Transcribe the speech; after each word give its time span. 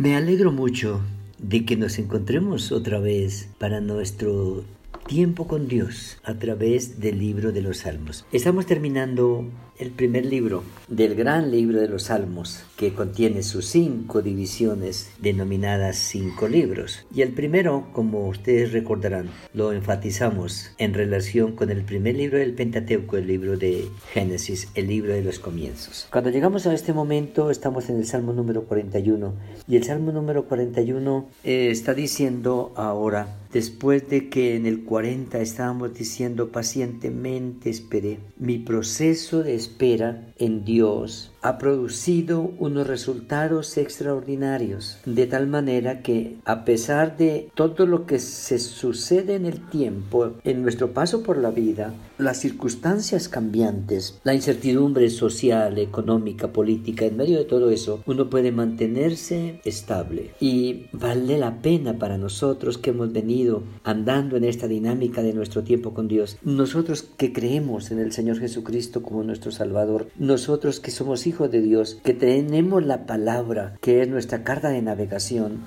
Me 0.00 0.16
alegro 0.16 0.50
mucho 0.50 1.02
de 1.36 1.66
que 1.66 1.76
nos 1.76 1.98
encontremos 1.98 2.72
otra 2.72 2.98
vez 2.98 3.50
para 3.58 3.82
nuestro 3.82 4.64
tiempo 5.10 5.48
con 5.48 5.66
Dios 5.66 6.18
a 6.22 6.34
través 6.34 7.00
del 7.00 7.18
libro 7.18 7.50
de 7.50 7.62
los 7.62 7.78
Salmos. 7.78 8.24
Estamos 8.30 8.66
terminando 8.66 9.44
el 9.80 9.90
primer 9.90 10.24
libro 10.24 10.62
del 10.86 11.16
gran 11.16 11.50
libro 11.50 11.80
de 11.80 11.88
los 11.88 12.04
Salmos, 12.04 12.62
que 12.76 12.92
contiene 12.92 13.42
sus 13.42 13.64
cinco 13.64 14.22
divisiones 14.22 15.10
denominadas 15.18 15.96
cinco 15.96 16.46
libros. 16.46 17.06
Y 17.12 17.22
el 17.22 17.30
primero, 17.30 17.88
como 17.92 18.28
ustedes 18.28 18.72
recordarán, 18.72 19.30
lo 19.52 19.72
enfatizamos 19.72 20.70
en 20.78 20.94
relación 20.94 21.56
con 21.56 21.70
el 21.70 21.82
primer 21.82 22.14
libro 22.14 22.38
del 22.38 22.52
Pentateuco, 22.52 23.16
el 23.16 23.26
libro 23.26 23.56
de 23.56 23.88
Génesis, 24.12 24.68
el 24.74 24.86
libro 24.86 25.12
de 25.12 25.24
los 25.24 25.40
comienzos. 25.40 26.06
Cuando 26.12 26.30
llegamos 26.30 26.66
a 26.66 26.74
este 26.74 26.92
momento, 26.92 27.50
estamos 27.50 27.88
en 27.88 27.96
el 27.96 28.06
Salmo 28.06 28.32
número 28.32 28.64
41, 28.64 29.34
y 29.66 29.76
el 29.76 29.82
Salmo 29.82 30.12
número 30.12 30.44
41 30.44 31.26
eh, 31.42 31.68
está 31.70 31.94
diciendo 31.94 32.72
ahora, 32.76 33.38
después 33.52 34.08
de 34.08 34.28
que 34.28 34.54
en 34.56 34.66
el 34.66 34.84
40 34.84 34.99
estábamos 35.06 35.94
diciendo 35.94 36.50
pacientemente 36.50 37.70
esperé, 37.70 38.18
mi 38.38 38.58
proceso 38.58 39.42
de 39.42 39.54
espera 39.54 40.32
en 40.38 40.64
Dios 40.64 41.29
ha 41.42 41.58
producido 41.58 42.52
unos 42.58 42.86
resultados 42.86 43.76
extraordinarios, 43.78 44.98
de 45.06 45.26
tal 45.26 45.46
manera 45.46 46.02
que 46.02 46.36
a 46.44 46.64
pesar 46.64 47.16
de 47.16 47.48
todo 47.54 47.86
lo 47.86 48.06
que 48.06 48.18
se 48.18 48.58
sucede 48.58 49.34
en 49.34 49.46
el 49.46 49.68
tiempo, 49.68 50.32
en 50.44 50.62
nuestro 50.62 50.92
paso 50.92 51.22
por 51.22 51.38
la 51.38 51.50
vida, 51.50 51.94
las 52.18 52.38
circunstancias 52.38 53.28
cambiantes, 53.28 54.20
la 54.24 54.34
incertidumbre 54.34 55.08
social, 55.10 55.78
económica, 55.78 56.48
política, 56.48 57.06
en 57.06 57.16
medio 57.16 57.38
de 57.38 57.44
todo 57.44 57.70
eso, 57.70 58.02
uno 58.06 58.28
puede 58.28 58.52
mantenerse 58.52 59.60
estable. 59.64 60.32
Y 60.40 60.86
vale 60.92 61.38
la 61.38 61.62
pena 61.62 61.98
para 61.98 62.18
nosotros 62.18 62.76
que 62.78 62.90
hemos 62.90 63.12
venido 63.12 63.62
andando 63.84 64.36
en 64.36 64.44
esta 64.44 64.68
dinámica 64.68 65.22
de 65.22 65.32
nuestro 65.32 65.62
tiempo 65.62 65.94
con 65.94 66.08
Dios, 66.08 66.36
nosotros 66.42 67.02
que 67.02 67.32
creemos 67.32 67.90
en 67.90 67.98
el 67.98 68.12
Señor 68.12 68.38
Jesucristo 68.38 69.02
como 69.02 69.22
nuestro 69.22 69.50
Salvador, 69.50 70.08
nosotros 70.18 70.80
que 70.80 70.90
somos 70.90 71.26
hijos 71.30 71.50
de 71.50 71.62
Dios, 71.62 71.98
que 72.04 72.12
tenemos 72.12 72.84
la 72.84 73.06
palabra, 73.06 73.76
que 73.80 74.02
es 74.02 74.08
nuestra 74.08 74.42
carta 74.44 74.68
de 74.68 74.82
navegación, 74.82 75.62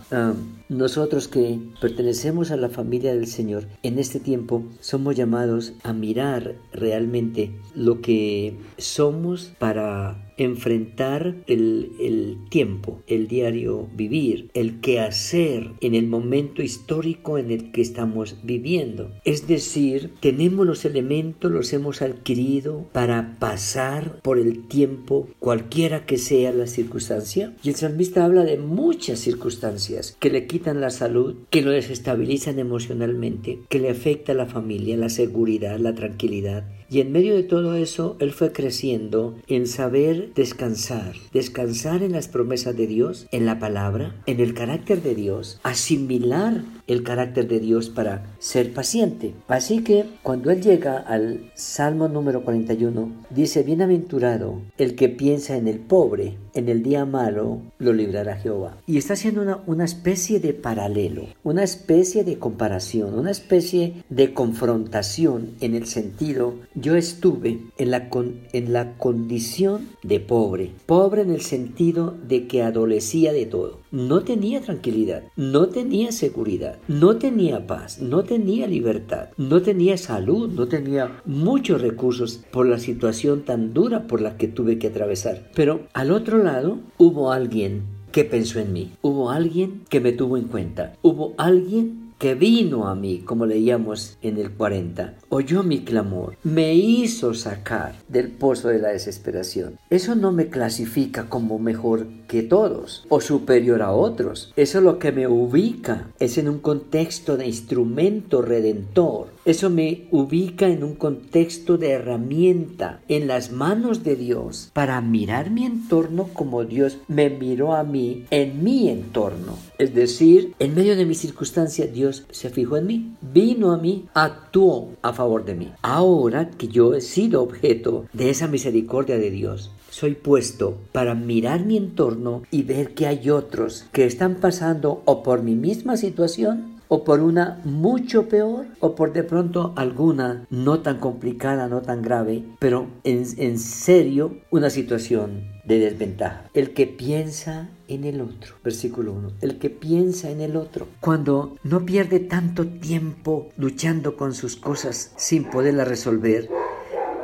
nosotros 0.69 1.27
que 1.27 1.59
pertenecemos 1.81 2.51
a 2.51 2.57
la 2.57 2.69
familia 2.69 3.13
del 3.13 3.27
Señor, 3.27 3.67
en 3.81 3.97
este 3.97 4.19
tiempo 4.19 4.63
somos 4.79 5.15
llamados 5.15 5.73
a 5.83 5.93
mirar 5.93 6.55
realmente 6.73 7.55
lo 7.75 8.01
que 8.01 8.57
somos 8.77 9.53
para 9.57 10.32
enfrentar 10.37 11.35
el, 11.47 11.91
el, 11.99 12.37
tiempo, 12.49 13.01
el 13.07 13.27
diario 13.27 13.87
vivir, 13.95 14.49
el 14.53 14.79
quehacer 14.79 15.71
en 15.81 15.95
el 15.95 16.07
momento 16.07 16.61
histórico 16.61 17.37
en 17.37 17.51
el 17.51 17.71
que 17.71 17.81
estamos 17.81 18.37
viviendo. 18.43 19.11
Es 19.23 19.47
decir, 19.47 20.13
tenemos 20.19 20.65
los 20.65 20.85
elementos, 20.85 21.51
los 21.51 21.73
hemos 21.73 22.01
adquirido 22.01 22.89
para 22.91 23.37
pasar 23.39 24.21
por 24.21 24.39
el 24.39 24.67
tiempo, 24.67 25.27
cualquiera 25.39 26.05
que 26.05 26.17
sea 26.17 26.51
la 26.51 26.67
circunstancia. 26.67 27.55
Y 27.63 27.69
el 27.69 27.75
salmista 27.75 28.25
habla 28.25 28.43
de 28.43 28.57
muchas 28.57 29.19
circunstancias 29.19 30.15
que 30.19 30.29
le 30.29 30.47
quitan 30.47 30.81
la 30.81 30.89
salud, 30.89 31.35
que 31.49 31.61
lo 31.61 31.71
desestabilizan 31.71 32.59
emocionalmente, 32.59 33.59
que 33.69 33.79
le 33.79 33.89
afecta 33.89 34.31
a 34.31 34.35
la 34.35 34.45
familia, 34.45 34.97
la 34.97 35.09
seguridad, 35.09 35.79
la 35.79 35.93
tranquilidad 35.93 36.65
y 36.93 37.01
en 37.01 37.11
medio 37.11 37.33
de 37.33 37.41
todo 37.41 37.75
eso, 37.75 38.15
él 38.19 38.31
fue 38.33 38.51
creciendo 38.51 39.33
en 39.47 39.65
saber 39.65 40.31
descansar, 40.35 41.15
descansar 41.33 42.03
en 42.03 42.11
las 42.11 42.27
promesas 42.27 42.77
de 42.77 42.85
Dios, 42.85 43.25
en 43.31 43.47
la 43.47 43.57
palabra, 43.57 44.13
en 44.27 44.39
el 44.39 44.53
carácter 44.53 45.01
de 45.01 45.15
Dios, 45.15 45.59
asimilar 45.63 46.63
el 46.87 47.03
carácter 47.03 47.47
de 47.47 47.59
Dios 47.59 47.89
para 47.89 48.25
ser 48.39 48.73
paciente. 48.73 49.33
Así 49.47 49.83
que 49.83 50.05
cuando 50.21 50.51
él 50.51 50.61
llega 50.61 50.97
al 50.97 51.51
Salmo 51.55 52.07
número 52.07 52.43
41, 52.43 53.11
dice, 53.29 53.63
bienaventurado 53.63 54.61
el 54.77 54.95
que 54.95 55.09
piensa 55.09 55.57
en 55.57 55.67
el 55.67 55.79
pobre, 55.79 56.37
en 56.53 56.69
el 56.69 56.83
día 56.83 57.05
malo 57.05 57.61
lo 57.79 57.93
librará 57.93 58.35
Jehová. 58.35 58.77
Y 58.85 58.97
está 58.97 59.13
haciendo 59.13 59.41
una, 59.41 59.59
una 59.65 59.85
especie 59.85 60.39
de 60.39 60.53
paralelo, 60.53 61.25
una 61.43 61.63
especie 61.63 62.23
de 62.23 62.37
comparación, 62.37 63.17
una 63.17 63.31
especie 63.31 64.03
de 64.09 64.33
confrontación 64.33 65.55
en 65.61 65.75
el 65.75 65.87
sentido 65.87 66.55
yo 66.75 66.95
estuve 66.95 67.59
en 67.77 67.91
la, 67.91 68.09
en 68.53 68.73
la 68.73 68.97
condición 68.97 69.89
de 70.03 70.19
pobre, 70.19 70.71
pobre 70.85 71.21
en 71.21 71.31
el 71.31 71.41
sentido 71.41 72.15
de 72.27 72.47
que 72.47 72.63
adolecía 72.63 73.33
de 73.33 73.45
todo. 73.45 73.79
No 73.91 74.23
tenía 74.23 74.61
tranquilidad, 74.61 75.23
no 75.35 75.69
tenía 75.69 76.11
seguridad, 76.11 76.72
no 76.87 77.17
tenía 77.17 77.67
paz, 77.67 78.01
no 78.01 78.23
tenía 78.23 78.67
libertad, 78.67 79.29
no 79.37 79.61
tenía 79.61 79.97
salud, 79.97 80.51
no 80.51 80.67
tenía 80.67 81.21
muchos 81.25 81.81
recursos 81.81 82.41
por 82.51 82.65
la 82.65 82.79
situación 82.79 83.43
tan 83.43 83.73
dura 83.73 84.07
por 84.07 84.21
la 84.21 84.37
que 84.37 84.47
tuve 84.47 84.79
que 84.79 84.87
atravesar. 84.87 85.49
Pero 85.55 85.81
al 85.93 86.11
otro 86.11 86.43
lado 86.43 86.79
hubo 86.97 87.31
alguien 87.31 87.83
que 88.11 88.23
pensó 88.23 88.59
en 88.59 88.71
mí, 88.71 88.91
hubo 89.01 89.31
alguien 89.31 89.81
que 89.89 89.99
me 89.99 90.11
tuvo 90.11 90.37
en 90.37 90.43
cuenta, 90.43 90.93
hubo 91.01 91.33
alguien 91.37 92.02
que 92.23 92.35
vino 92.35 92.87
a 92.87 92.95
mí, 92.95 93.19
como 93.25 93.45
leíamos 93.45 94.17
en 94.21 94.37
el 94.37 94.51
40, 94.51 95.15
oyó 95.27 95.61
mi 95.61 95.83
clamor, 95.83 96.37
me 96.41 96.73
hizo 96.73 97.33
sacar 97.33 97.95
del 98.07 98.29
pozo 98.29 98.69
de 98.69 98.79
la 98.79 98.91
desesperación. 98.91 99.77
Eso 99.89 100.15
no 100.15 100.31
me 100.31 100.47
clasifica 100.47 101.27
como 101.27 101.59
mejor 101.59 102.07
que 102.29 102.41
todos 102.41 103.05
o 103.09 103.19
superior 103.19 103.81
a 103.81 103.91
otros. 103.91 104.53
Eso 104.55 104.77
es 104.77 104.83
lo 104.85 104.99
que 104.99 105.11
me 105.11 105.27
ubica, 105.27 106.07
es 106.17 106.37
en 106.37 106.47
un 106.47 106.59
contexto 106.59 107.35
de 107.35 107.45
instrumento 107.45 108.41
redentor. 108.41 109.27
Eso 109.45 109.69
me 109.69 110.07
ubica 110.11 110.69
en 110.69 110.85
un 110.85 110.95
contexto 110.95 111.77
de 111.77 111.91
herramienta 111.91 113.01
en 113.09 113.27
las 113.27 113.51
manos 113.51 114.01
de 114.03 114.15
Dios 114.15 114.69
para 114.71 115.01
mirar 115.01 115.51
mi 115.51 115.65
entorno 115.65 116.29
como 116.33 116.63
Dios 116.63 116.99
me 117.09 117.29
miró 117.29 117.73
a 117.75 117.83
mí 117.83 118.23
en 118.29 118.63
mi 118.63 118.87
entorno. 118.87 119.57
Es 119.77 119.93
decir, 119.93 120.53
en 120.59 120.73
medio 120.73 120.95
de 120.95 121.05
mi 121.05 121.13
circunstancia, 121.13 121.87
Dios 121.87 122.25
se 122.31 122.49
fijó 122.49 122.77
en 122.77 122.87
mí, 122.87 123.15
vino 123.21 123.73
a 123.73 123.77
mí, 123.77 124.05
actuó 124.13 124.91
a 125.01 125.11
favor 125.11 125.43
de 125.43 125.55
mí. 125.55 125.71
Ahora 125.81 126.49
que 126.49 126.69
yo 126.69 126.93
he 126.93 127.01
sido 127.01 127.43
objeto 127.43 128.05
de 128.13 128.29
esa 128.29 128.47
misericordia 128.47 129.17
de 129.17 129.29
Dios, 129.29 129.71
soy 129.89 130.15
puesto 130.15 130.77
para 130.91 131.15
mirar 131.15 131.65
mi 131.65 131.75
entorno 131.75 132.43
y 132.49 132.63
ver 132.63 132.93
que 132.93 133.07
hay 133.07 133.29
otros 133.29 133.85
que 133.91 134.05
están 134.05 134.35
pasando 134.35 135.01
o 135.05 135.21
por 135.21 135.43
mi 135.43 135.53
misma 135.53 135.97
situación 135.97 136.72
o 136.93 137.03
por 137.03 137.21
una 137.21 137.59
mucho 137.63 138.29
peor 138.29 138.67
o 138.79 138.93
por 138.93 139.13
de 139.13 139.23
pronto 139.23 139.73
alguna 139.75 140.45
no 140.51 140.81
tan 140.81 140.99
complicada, 140.99 141.67
no 141.67 141.81
tan 141.81 142.03
grave, 142.03 142.43
pero 142.59 142.85
en, 143.03 143.25
en 143.37 143.57
serio 143.57 144.37
una 144.51 144.69
situación 144.69 145.53
de 145.65 145.79
desventaja. 145.79 146.51
El 146.53 146.73
que 146.73 146.85
piensa 146.85 147.71
en 147.87 148.03
el 148.03 148.21
otro. 148.21 148.55
Versículo 148.63 149.13
1. 149.13 149.31
El 149.41 149.57
que 149.57 149.71
piensa 149.71 150.29
en 150.29 150.41
el 150.41 150.55
otro. 150.55 150.87
Cuando 150.99 151.55
no 151.63 151.83
pierde 151.83 152.19
tanto 152.19 152.67
tiempo 152.67 153.49
luchando 153.57 154.15
con 154.15 154.35
sus 154.35 154.55
cosas 154.55 155.13
sin 155.15 155.45
poderlas 155.45 155.87
resolver, 155.87 156.47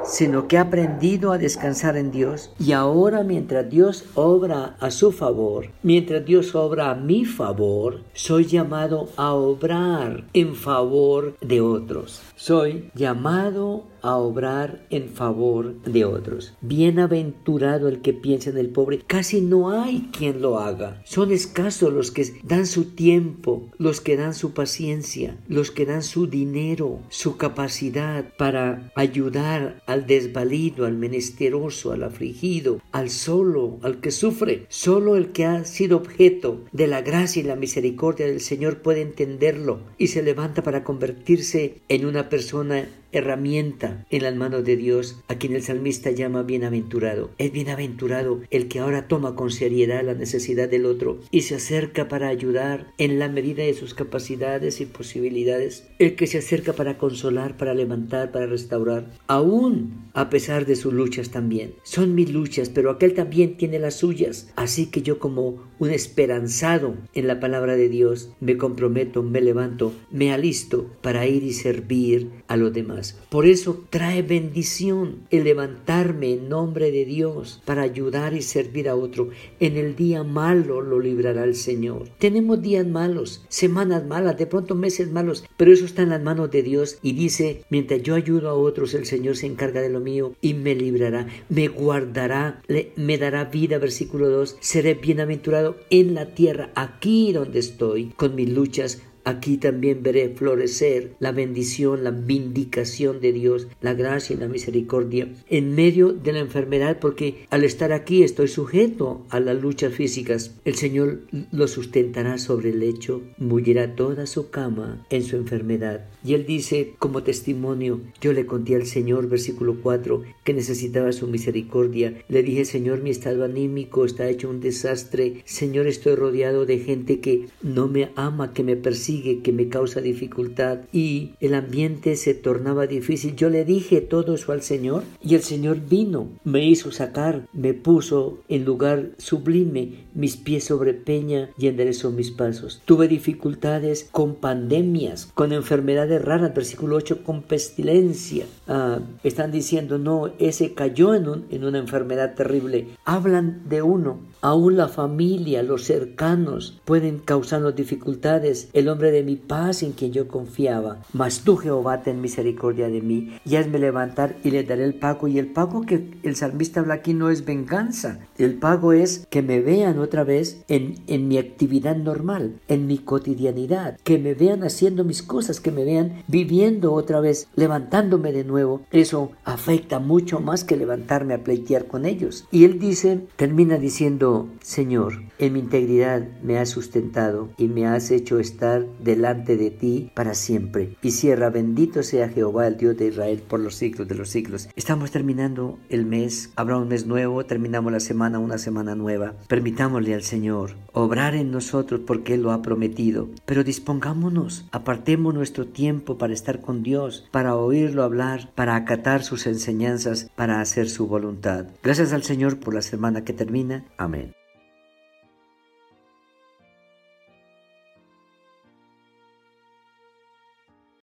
sino 0.09 0.47
que 0.47 0.57
ha 0.57 0.61
aprendido 0.61 1.31
a 1.31 1.37
descansar 1.37 1.95
en 1.97 2.11
Dios 2.11 2.51
y 2.59 2.71
ahora 2.71 3.23
mientras 3.23 3.69
Dios 3.69 4.05
obra 4.15 4.75
a 4.79 4.91
su 4.91 5.11
favor, 5.11 5.67
mientras 5.83 6.25
Dios 6.25 6.55
obra 6.55 6.91
a 6.91 6.95
mi 6.95 7.25
favor, 7.25 8.01
soy 8.13 8.45
llamado 8.45 9.09
a 9.15 9.33
obrar 9.33 10.25
en 10.33 10.55
favor 10.55 11.37
de 11.41 11.61
otros. 11.61 12.21
Soy 12.35 12.89
llamado 12.95 13.85
a 14.01 14.15
obrar 14.15 14.85
en 14.89 15.09
favor 15.09 15.81
de 15.83 16.05
otros. 16.05 16.53
Bienaventurado 16.61 17.87
el 17.87 18.01
que 18.01 18.13
piensa 18.13 18.49
en 18.49 18.57
el 18.57 18.69
pobre. 18.69 18.99
Casi 18.99 19.41
no 19.41 19.71
hay 19.71 20.09
quien 20.17 20.41
lo 20.41 20.59
haga. 20.59 21.01
Son 21.05 21.31
escasos 21.31 21.91
los 21.93 22.11
que 22.11 22.25
dan 22.43 22.65
su 22.65 22.85
tiempo, 22.95 23.69
los 23.77 24.01
que 24.01 24.17
dan 24.17 24.33
su 24.33 24.53
paciencia, 24.53 25.37
los 25.47 25.71
que 25.71 25.85
dan 25.85 26.03
su 26.03 26.27
dinero, 26.27 26.99
su 27.09 27.37
capacidad 27.37 28.25
para 28.37 28.91
ayudar 28.95 29.81
al 29.85 29.98
desvalido, 30.05 30.85
al 30.85 30.95
menesteroso, 30.95 31.91
al 31.91 32.03
afligido, 32.03 32.81
al 32.91 33.09
solo, 33.09 33.79
al 33.81 33.99
que 33.99 34.11
sufre. 34.11 34.65
Solo 34.69 35.15
el 35.15 35.31
que 35.31 35.45
ha 35.45 35.65
sido 35.65 35.97
objeto 35.97 36.65
de 36.71 36.87
la 36.87 37.01
gracia 37.01 37.41
y 37.41 37.43
la 37.43 37.55
misericordia 37.55 38.25
del 38.25 38.41
Señor 38.41 38.81
puede 38.81 39.01
entenderlo 39.01 39.81
y 39.97 40.07
se 40.07 40.23
levanta 40.23 40.63
para 40.63 40.83
convertirse 40.83 41.81
en 41.89 42.05
una 42.05 42.29
persona 42.29 42.87
herramienta 43.11 44.05
en 44.09 44.23
las 44.23 44.35
manos 44.35 44.63
de 44.65 44.77
Dios, 44.77 45.19
a 45.27 45.35
quien 45.35 45.55
el 45.55 45.63
salmista 45.63 46.11
llama 46.11 46.43
bienaventurado. 46.43 47.31
Es 47.37 47.51
bienaventurado 47.51 48.41
el 48.49 48.67
que 48.67 48.79
ahora 48.79 49.07
toma 49.07 49.35
con 49.35 49.51
seriedad 49.51 50.03
la 50.03 50.13
necesidad 50.13 50.69
del 50.69 50.85
otro 50.85 51.19
y 51.31 51.41
se 51.41 51.55
acerca 51.55 52.07
para 52.07 52.27
ayudar 52.27 52.93
en 52.97 53.19
la 53.19 53.29
medida 53.29 53.63
de 53.63 53.73
sus 53.73 53.93
capacidades 53.93 54.81
y 54.81 54.85
posibilidades. 54.85 55.87
El 55.99 56.15
que 56.15 56.27
se 56.27 56.39
acerca 56.39 56.73
para 56.73 56.97
consolar, 56.97 57.57
para 57.57 57.73
levantar, 57.73 58.31
para 58.31 58.45
restaurar, 58.45 59.11
aún 59.27 60.09
a 60.13 60.29
pesar 60.29 60.65
de 60.65 60.75
sus 60.75 60.93
luchas 60.93 61.29
también. 61.29 61.73
Son 61.83 62.15
mis 62.15 62.31
luchas, 62.31 62.69
pero 62.69 62.91
aquel 62.91 63.13
también 63.13 63.57
tiene 63.57 63.79
las 63.79 63.95
suyas. 63.95 64.51
Así 64.55 64.87
que 64.87 65.01
yo 65.01 65.19
como 65.19 65.63
un 65.79 65.91
esperanzado 65.91 66.95
en 67.13 67.27
la 67.27 67.39
palabra 67.39 67.75
de 67.75 67.89
Dios, 67.89 68.29
me 68.39 68.57
comprometo, 68.57 69.23
me 69.23 69.41
levanto, 69.41 69.93
me 70.11 70.33
alisto 70.33 70.87
para 71.01 71.25
ir 71.25 71.43
y 71.43 71.53
servir 71.53 72.29
a 72.47 72.57
los 72.57 72.73
demás. 72.73 72.98
Por 73.29 73.45
eso 73.45 73.83
trae 73.89 74.21
bendición 74.21 75.27
el 75.29 75.43
levantarme 75.43 76.33
en 76.33 76.49
nombre 76.49 76.91
de 76.91 77.05
Dios 77.05 77.61
para 77.65 77.83
ayudar 77.83 78.33
y 78.33 78.41
servir 78.41 78.89
a 78.89 78.95
otro. 78.95 79.29
En 79.59 79.77
el 79.77 79.95
día 79.95 80.23
malo 80.23 80.81
lo 80.81 80.99
librará 80.99 81.43
el 81.43 81.55
Señor. 81.55 82.09
Tenemos 82.17 82.61
días 82.61 82.85
malos, 82.85 83.45
semanas 83.49 84.05
malas, 84.05 84.37
de 84.37 84.47
pronto 84.47 84.75
meses 84.75 85.11
malos, 85.11 85.45
pero 85.57 85.71
eso 85.71 85.85
está 85.85 86.01
en 86.01 86.09
las 86.09 86.21
manos 86.21 86.51
de 86.51 86.63
Dios 86.63 86.99
y 87.01 87.13
dice, 87.13 87.63
mientras 87.69 88.03
yo 88.03 88.15
ayudo 88.15 88.49
a 88.49 88.53
otros, 88.53 88.93
el 88.93 89.05
Señor 89.05 89.35
se 89.35 89.47
encarga 89.47 89.81
de 89.81 89.89
lo 89.89 89.99
mío 89.99 90.33
y 90.41 90.53
me 90.53 90.75
librará, 90.75 91.27
me 91.49 91.67
guardará, 91.67 92.61
me 92.95 93.17
dará 93.17 93.45
vida, 93.45 93.77
versículo 93.77 94.29
2, 94.29 94.57
seré 94.59 94.93
bienaventurado 94.95 95.77
en 95.89 96.13
la 96.13 96.33
tierra, 96.33 96.71
aquí 96.75 97.31
donde 97.31 97.59
estoy, 97.59 98.13
con 98.15 98.35
mis 98.35 98.49
luchas, 98.49 99.01
Aquí 99.29 99.57
también 99.57 100.01
veré 100.01 100.29
florecer 100.29 101.13
la 101.19 101.31
bendición, 101.31 102.03
la 102.03 102.09
vindicación 102.09 103.21
de 103.21 103.31
Dios, 103.31 103.67
la 103.79 103.93
gracia 103.93 104.35
y 104.35 104.39
la 104.39 104.47
misericordia 104.47 105.31
en 105.51 105.75
medio 105.75 106.13
de 106.13 106.33
la 106.33 106.39
enfermedad, 106.39 106.97
porque 106.99 107.45
al 107.51 107.63
estar 107.63 107.93
aquí 107.93 108.23
estoy 108.23 108.47
sujeto 108.47 109.27
a 109.29 109.39
las 109.39 109.61
luchas 109.61 109.93
físicas. 109.93 110.55
El 110.65 110.73
Señor 110.73 111.19
lo 111.51 111.67
sustentará 111.67 112.39
sobre 112.39 112.71
el 112.71 112.79
lecho, 112.79 113.21
mullirá 113.37 113.95
toda 113.95 114.25
su 114.25 114.49
cama 114.49 115.05
en 115.11 115.21
su 115.21 115.35
enfermedad. 115.35 116.07
Y 116.25 116.33
él 116.33 116.47
dice 116.47 116.95
como 116.97 117.21
testimonio, 117.21 118.01
yo 118.19 118.33
le 118.33 118.47
conté 118.47 118.75
al 118.75 118.87
Señor, 118.87 119.29
versículo 119.29 119.77
4, 119.79 120.23
que 120.43 120.55
necesitaba 120.55 121.11
su 121.11 121.27
misericordia. 121.27 122.15
Le 122.29 122.41
dije, 122.41 122.65
Señor, 122.65 123.03
mi 123.03 123.11
estado 123.11 123.43
anímico 123.43 124.05
está 124.05 124.27
hecho 124.27 124.49
un 124.49 124.59
desastre. 124.59 125.43
Señor, 125.45 125.85
estoy 125.85 126.15
rodeado 126.15 126.65
de 126.65 126.79
gente 126.79 127.19
que 127.19 127.45
no 127.61 127.87
me 127.87 128.09
ama, 128.15 128.53
que 128.53 128.63
me 128.63 128.75
persigue 128.75 129.18
que 129.21 129.51
me 129.51 129.69
causa 129.69 130.01
dificultad 130.01 130.79
y 130.91 131.31
el 131.39 131.53
ambiente 131.53 132.15
se 132.15 132.33
tornaba 132.33 132.87
difícil. 132.87 133.35
Yo 133.35 133.49
le 133.49 133.65
dije 133.65 134.01
todo 134.01 134.35
eso 134.35 134.51
al 134.51 134.61
Señor 134.61 135.03
y 135.23 135.35
el 135.35 135.41
Señor 135.41 135.79
vino, 135.87 136.29
me 136.43 136.65
hizo 136.65 136.91
sacar, 136.91 137.47
me 137.53 137.73
puso 137.73 138.39
en 138.47 138.65
lugar 138.65 139.11
sublime, 139.17 140.05
mis 140.13 140.37
pies 140.37 140.65
sobre 140.65 140.93
peña 140.93 141.49
y 141.57 141.67
enderezó 141.67 142.11
mis 142.11 142.31
pasos. 142.31 142.81
Tuve 142.85 143.07
dificultades 143.07 144.07
con 144.11 144.35
pandemias, 144.35 145.29
con 145.33 145.53
enfermedades 145.53 146.23
raras, 146.23 146.53
versículo 146.53 146.97
8, 146.97 147.23
con 147.23 147.43
pestilencia. 147.43 148.45
Ah, 148.67 148.99
están 149.23 149.51
diciendo, 149.51 149.97
no, 149.97 150.31
ese 150.39 150.73
cayó 150.73 151.13
en, 151.13 151.45
en 151.49 151.63
una 151.63 151.79
enfermedad 151.79 152.35
terrible. 152.35 152.87
Hablan 153.05 153.67
de 153.69 153.81
uno, 153.81 154.19
aún 154.41 154.77
la 154.77 154.87
familia, 154.87 155.63
los 155.63 155.83
cercanos 155.83 156.79
pueden 156.85 157.19
causarnos 157.19 157.75
dificultades. 157.75 158.69
El 158.73 158.89
de 159.07 159.23
mi 159.23 159.35
paz 159.35 159.83
en 159.83 159.93
quien 159.93 160.11
yo 160.11 160.27
confiaba. 160.27 160.99
Mas 161.13 161.41
tú, 161.41 161.57
Jehová, 161.57 162.03
ten 162.03 162.21
misericordia 162.21 162.89
de 162.89 163.01
mí 163.01 163.37
y 163.45 163.55
hazme 163.55 163.79
levantar 163.79 164.37
y 164.43 164.51
le 164.51 164.63
daré 164.63 164.83
el 164.83 164.95
pago. 164.95 165.27
Y 165.27 165.39
el 165.39 165.47
pago 165.47 165.81
que 165.81 166.19
el 166.23 166.35
salmista 166.35 166.81
habla 166.81 166.95
aquí 166.95 167.13
no 167.13 167.29
es 167.29 167.45
venganza. 167.45 168.19
El 168.37 168.55
pago 168.55 168.93
es 168.93 169.25
que 169.29 169.41
me 169.41 169.61
vean 169.61 169.99
otra 169.99 170.23
vez 170.23 170.63
en, 170.67 170.95
en 171.07 171.27
mi 171.27 171.37
actividad 171.37 171.95
normal, 171.95 172.59
en 172.67 172.87
mi 172.87 172.97
cotidianidad, 172.97 173.97
que 174.03 174.17
me 174.17 174.33
vean 174.33 174.63
haciendo 174.63 175.03
mis 175.03 175.23
cosas, 175.23 175.59
que 175.59 175.71
me 175.71 175.85
vean 175.85 176.23
viviendo 176.27 176.93
otra 176.93 177.19
vez, 177.19 177.47
levantándome 177.55 178.31
de 178.31 178.43
nuevo. 178.43 178.81
Eso 178.91 179.31
afecta 179.43 179.99
mucho 179.99 180.39
más 180.39 180.63
que 180.63 180.77
levantarme 180.77 181.33
a 181.33 181.43
pleitear 181.43 181.85
con 181.85 182.05
ellos. 182.05 182.45
Y 182.51 182.65
él 182.65 182.79
dice, 182.79 183.21
termina 183.35 183.77
diciendo, 183.77 184.47
Señor, 184.61 185.23
en 185.37 185.53
mi 185.53 185.59
integridad 185.59 186.27
me 186.43 186.57
has 186.57 186.69
sustentado 186.69 187.49
y 187.57 187.67
me 187.67 187.87
has 187.87 188.11
hecho 188.11 188.39
estar 188.39 188.85
delante 189.01 189.57
de 189.57 189.71
ti 189.71 190.11
para 190.13 190.33
siempre. 190.33 190.95
Y 191.01 191.11
cierra, 191.11 191.49
bendito 191.49 192.03
sea 192.03 192.29
Jehová, 192.29 192.67
el 192.67 192.77
Dios 192.77 192.97
de 192.97 193.07
Israel, 193.07 193.43
por 193.47 193.59
los 193.59 193.75
siglos 193.75 194.07
de 194.07 194.15
los 194.15 194.29
siglos. 194.29 194.69
Estamos 194.75 195.11
terminando 195.11 195.77
el 195.89 196.05
mes, 196.05 196.51
habrá 196.55 196.77
un 196.77 196.87
mes 196.87 197.05
nuevo, 197.05 197.45
terminamos 197.45 197.91
la 197.91 197.99
semana, 197.99 198.39
una 198.39 198.57
semana 198.57 198.95
nueva. 198.95 199.33
Permitámosle 199.47 200.13
al 200.13 200.23
Señor 200.23 200.75
obrar 200.93 201.35
en 201.35 201.51
nosotros 201.51 202.01
porque 202.05 202.33
Él 202.35 202.41
lo 202.41 202.51
ha 202.51 202.61
prometido. 202.61 203.29
Pero 203.45 203.63
dispongámonos, 203.63 204.65
apartemos 204.71 205.33
nuestro 205.33 205.67
tiempo 205.67 206.17
para 206.17 206.33
estar 206.33 206.61
con 206.61 206.83
Dios, 206.83 207.27
para 207.31 207.55
oírlo 207.55 208.03
hablar, 208.03 208.51
para 208.55 208.75
acatar 208.75 209.23
sus 209.23 209.47
enseñanzas, 209.47 210.29
para 210.35 210.61
hacer 210.61 210.89
su 210.89 211.07
voluntad. 211.07 211.67
Gracias 211.83 212.13
al 212.13 212.23
Señor 212.23 212.59
por 212.59 212.73
la 212.73 212.81
semana 212.81 213.23
que 213.23 213.33
termina. 213.33 213.85
Amén. 213.97 214.38